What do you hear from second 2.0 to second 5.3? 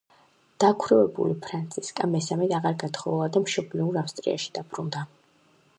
მესამედ აღარ გათხოვილა და მშობლიურ ავსტრიაში დაბრუნდა.